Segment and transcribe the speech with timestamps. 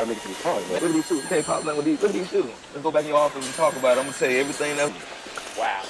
[0.00, 0.74] niggas to the party, man.
[0.74, 1.22] Look at these shoes.
[1.22, 2.02] You can't pop nothing with these.
[2.02, 2.44] Look at these shoes.
[2.44, 4.00] Let's go back in your office and talk about it.
[4.00, 4.92] I'm gonna tell you everything that.
[5.58, 5.82] Wow.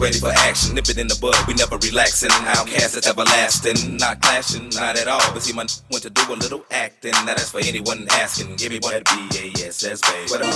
[0.00, 1.36] Ready for action, nip it in the bud.
[1.46, 2.30] We never relaxing.
[2.30, 3.98] OutKast is everlasting.
[3.98, 5.20] Not clashing, not at all.
[5.32, 7.12] But see, my went to do a little acting.
[7.12, 8.56] Now that's for anyone asking.
[8.56, 10.30] Give me one B A S S, babe.
[10.30, 10.52] What up?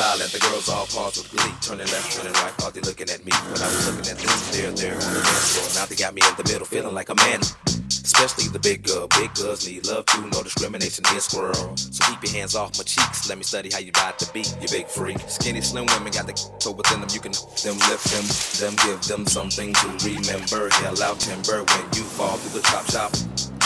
[0.00, 0.32] Silent.
[0.32, 1.52] The girls all paused with glee.
[1.60, 2.54] Turning left, turning right.
[2.56, 3.32] Thought they looking at me.
[3.52, 4.32] But I was looking at them.
[4.52, 5.68] There, there on the dance floor.
[5.76, 7.40] Now they got me in the middle, feeling like a man.
[8.10, 9.06] Especially the big girl.
[9.20, 10.24] Big girls need love too.
[10.32, 11.76] No discrimination here, squirrel.
[11.76, 13.28] So keep your hands off my cheeks.
[13.28, 14.48] Let me study how you ride the beat.
[14.60, 15.20] You big freak.
[15.28, 17.10] Skinny, slim women got the so within them.
[17.12, 20.72] You can them lift them, them give them something to remember.
[20.80, 23.12] Hell out timber when you fall through the top shop.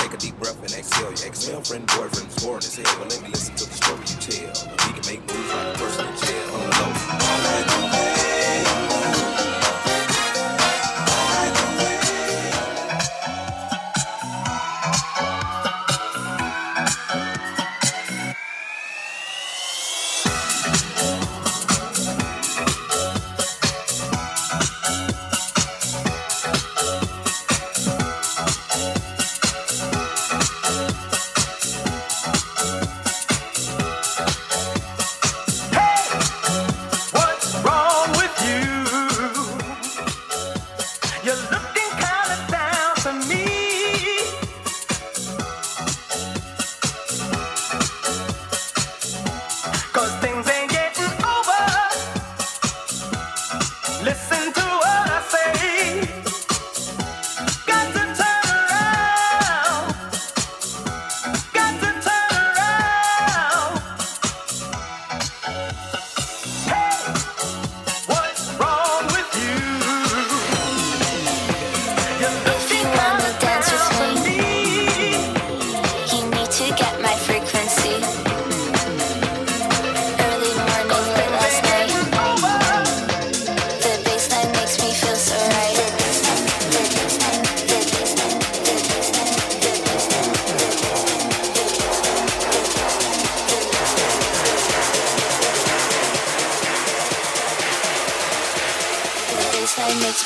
[0.04, 1.04] Take a deep breath and exhale.
[1.04, 2.94] Your ex-girlfriend, boyfriend, boring as hell.
[2.98, 4.68] But let me listen to the story you tell.
[4.86, 6.50] We can make moves like a person in jail.
[6.52, 8.03] On the low.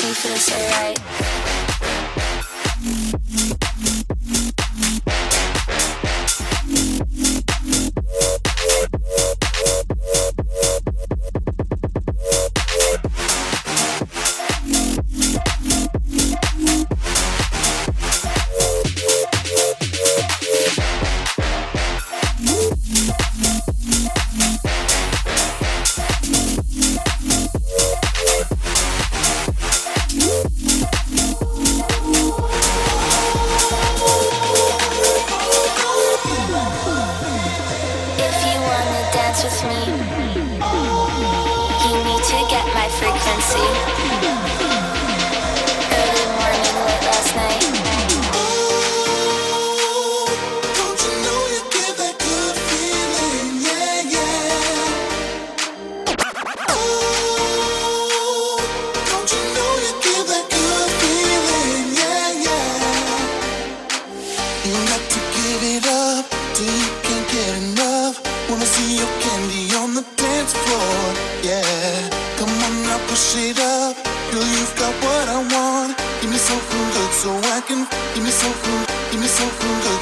[0.09, 1.28] Me feel so right.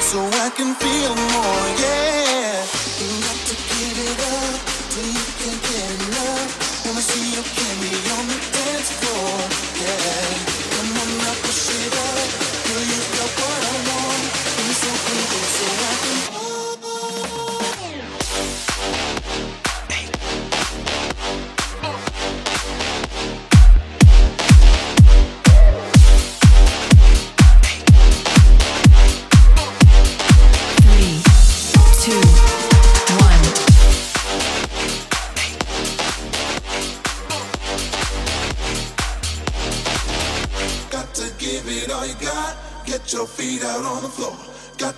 [0.07, 1.63] So I can feel more.
[1.83, 2.63] Yeah,
[3.01, 4.59] you got to give it up
[4.91, 6.85] till you can't get enough.
[6.85, 8.66] Wanna see your candy on the dance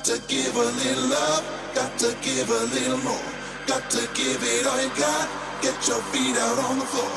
[0.10, 1.44] to give a little love.
[1.76, 3.22] Got to give a little more.
[3.68, 5.30] Got to give it all you got.
[5.62, 7.12] Get your feet out on the floor.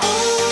[0.00, 0.47] Oh,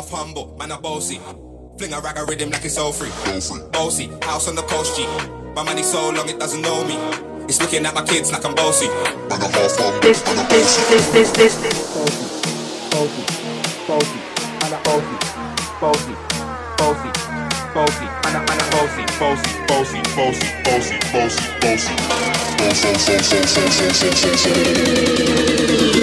[0.00, 1.20] half humble, man a bossy.
[1.78, 3.10] Fling a rag a rhythm like it's all free.
[3.72, 5.06] Bossy, house on the coast G.
[5.54, 6.96] My money so long it doesn't know me.
[7.44, 8.88] It's looking at my kids like I'm bossy.
[9.28, 11.12] Man a half humble, This, man a this, bossy.
[11.12, 11.56] this, this, this,
[11.92, 12.24] Bossy,
[12.90, 13.24] bossy,
[13.86, 14.20] bossy,
[14.60, 15.16] man a bossy,
[15.80, 16.14] bossy,
[16.80, 17.10] bossy,
[17.74, 21.94] bossy, man a man a bossy, bossy, bossy, bossy, bossy, bossy, bossy.
[22.72, 25.99] So, so, so, so, so, so,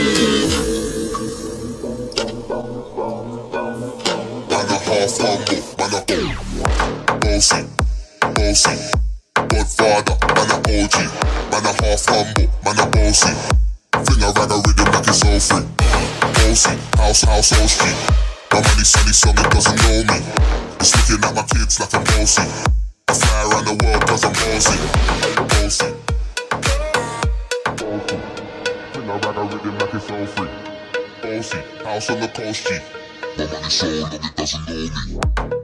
[7.38, 7.62] bossy,
[8.34, 8.74] bossy.
[9.36, 10.98] Godfather, man a OG,
[11.54, 13.30] man a half humble, man a bossy.
[13.94, 15.68] Fling a rag a rhythm like it's all free.
[16.34, 17.94] Bossy, house, house, all street.
[18.52, 20.20] My money sunny it doesn't know me.
[20.82, 22.42] It's looking at my kids like I'm bossy.
[23.08, 24.78] I fly around the world cause I'm bossy.
[25.54, 25.94] Bossy.
[27.78, 28.18] Bossy.
[28.94, 30.50] Fling a rag rhythm like it's all free.
[31.86, 32.80] House on the coast G.
[33.38, 35.57] My money so long, it doesn't know me.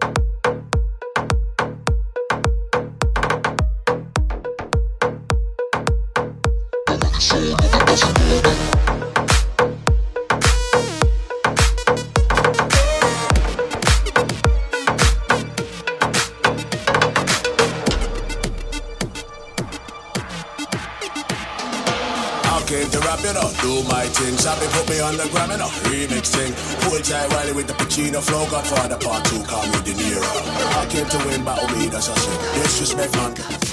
[23.25, 24.37] It up, do my thing.
[24.37, 25.71] Sabi put me on the gram, you know.
[25.87, 26.53] Remix thing.
[26.83, 28.45] Full time Wiley with the Pacino flow.
[28.49, 30.29] Godfather part two, call me De Niro.
[30.79, 32.39] I came to win, battle me, that's a shit.
[32.63, 33.72] Disrespect, man.